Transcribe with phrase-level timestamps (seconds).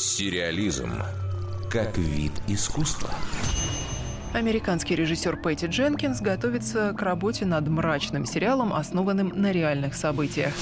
[0.00, 0.94] Сериализм
[1.70, 3.10] как вид искусства.
[4.32, 10.54] Американский режиссер Пэтти Дженкинс готовится к работе над мрачным сериалом, основанным на реальных событиях.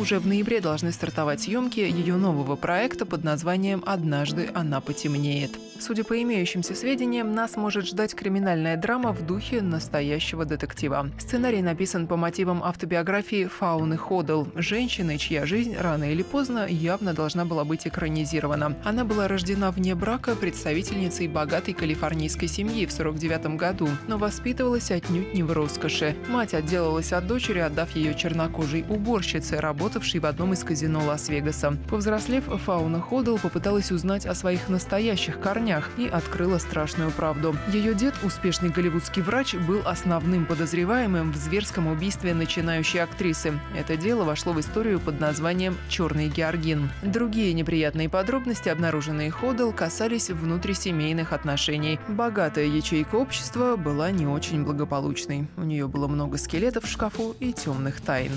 [0.00, 5.52] Уже в ноябре должны стартовать съемки ее нового проекта под названием «Однажды она потемнеет».
[5.84, 11.10] Судя по имеющимся сведениям, нас может ждать криминальная драма в духе настоящего детектива.
[11.18, 17.44] Сценарий написан по мотивам автобиографии Фауны Ходл, женщины, чья жизнь рано или поздно явно должна
[17.44, 18.76] была быть экранизирована.
[18.84, 25.34] Она была рождена вне брака представительницей богатой калифорнийской семьи в 49 году, но воспитывалась отнюдь
[25.34, 26.14] не в роскоши.
[26.28, 31.76] Мать отделалась от дочери, отдав ее чернокожей уборщице, работавшей в одном из казино Лас-Вегаса.
[31.90, 37.56] Повзрослев, Фауна Ходл попыталась узнать о своих настоящих корнях, днях и открыла страшную правду.
[37.68, 43.58] Ее дед, успешный голливудский врач, был основным подозреваемым в зверском убийстве начинающей актрисы.
[43.76, 46.90] Это дело вошло в историю под названием «Черный Георгин».
[47.02, 51.98] Другие неприятные подробности, обнаруженные Ходл, касались внутрисемейных отношений.
[52.08, 55.46] Богатая ячейка общества была не очень благополучной.
[55.56, 58.32] У нее было много скелетов в шкафу и темных тайн.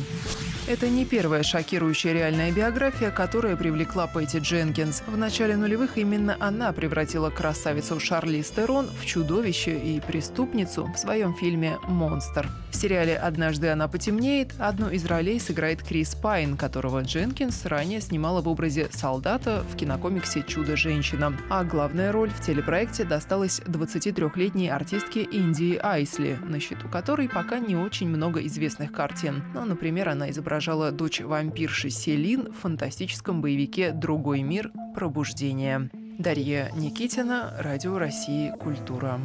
[0.67, 5.03] Это не первая шокирующая реальная биография, которая привлекла Пэтти Дженкинс.
[5.05, 11.33] В начале нулевых именно она превратила красавицу Шарли Стерон в чудовище и преступницу в своем
[11.33, 12.49] фильме «Монстр».
[12.71, 18.41] В сериале «Однажды она потемнеет» одну из ролей сыграет Крис Пайн, которого Дженкинс ранее снимала
[18.41, 21.37] в образе солдата в кинокомиксе «Чудо-женщина».
[21.49, 27.75] А главная роль в телепроекте досталась 23-летней артистке Индии Айсли, на счету которой пока не
[27.77, 29.43] очень много известных картин.
[29.53, 34.71] Ну, например, она изображала дочь вампирши Селин в фантастическом боевике «Другой мир.
[34.93, 35.89] Пробуждение».
[36.17, 39.19] Дарья Никитина, Радио России «Культура».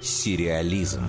[0.00, 1.04] Сериализм.